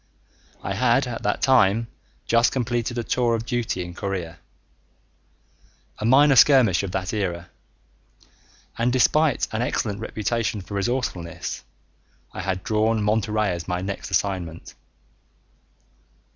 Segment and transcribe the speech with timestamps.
[0.63, 1.85] I had at that time
[2.25, 4.39] just completed a tour of duty in Korea,
[5.99, 7.51] a minor skirmish of that era,
[8.79, 11.63] and despite an excellent reputation for resourcefulness,
[12.33, 14.73] I had drawn Monterey as my next assignment.